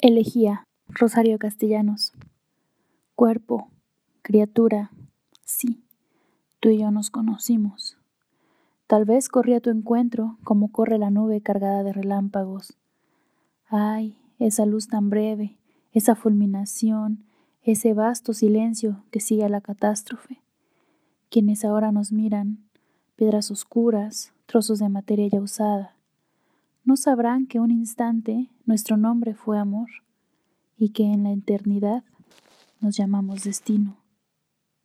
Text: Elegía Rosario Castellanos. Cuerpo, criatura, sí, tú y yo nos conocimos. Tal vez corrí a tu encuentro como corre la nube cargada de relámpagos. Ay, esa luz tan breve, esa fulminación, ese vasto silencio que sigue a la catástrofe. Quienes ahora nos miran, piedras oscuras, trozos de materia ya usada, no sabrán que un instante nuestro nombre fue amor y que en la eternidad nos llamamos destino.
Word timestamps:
Elegía 0.00 0.68
Rosario 0.86 1.40
Castellanos. 1.40 2.12
Cuerpo, 3.16 3.72
criatura, 4.22 4.92
sí, 5.44 5.82
tú 6.60 6.68
y 6.68 6.78
yo 6.78 6.92
nos 6.92 7.10
conocimos. 7.10 7.98
Tal 8.86 9.04
vez 9.04 9.28
corrí 9.28 9.54
a 9.54 9.60
tu 9.60 9.70
encuentro 9.70 10.38
como 10.44 10.70
corre 10.70 10.98
la 10.98 11.10
nube 11.10 11.40
cargada 11.40 11.82
de 11.82 11.92
relámpagos. 11.92 12.78
Ay, 13.66 14.16
esa 14.38 14.66
luz 14.66 14.86
tan 14.86 15.10
breve, 15.10 15.58
esa 15.90 16.14
fulminación, 16.14 17.24
ese 17.64 17.92
vasto 17.92 18.34
silencio 18.34 19.02
que 19.10 19.18
sigue 19.18 19.46
a 19.46 19.48
la 19.48 19.60
catástrofe. 19.60 20.40
Quienes 21.28 21.64
ahora 21.64 21.90
nos 21.90 22.12
miran, 22.12 22.68
piedras 23.16 23.50
oscuras, 23.50 24.32
trozos 24.46 24.78
de 24.78 24.90
materia 24.90 25.26
ya 25.26 25.40
usada, 25.40 25.97
no 26.88 26.96
sabrán 26.96 27.46
que 27.46 27.60
un 27.60 27.70
instante 27.70 28.48
nuestro 28.64 28.96
nombre 28.96 29.34
fue 29.34 29.58
amor 29.58 29.90
y 30.78 30.88
que 30.88 31.02
en 31.02 31.24
la 31.24 31.32
eternidad 31.32 32.02
nos 32.80 32.96
llamamos 32.96 33.44
destino. 33.44 33.98